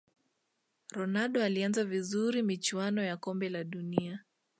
[0.91, 4.23] ronaldo alianza vizuri michuano ya kombe la dunia